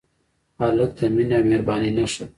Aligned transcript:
هلک 0.59 0.91
د 0.97 0.99
مینې 1.15 1.35
او 1.39 1.45
مهربانۍ 1.49 1.91
نښه 1.97 2.23
ده. 2.27 2.29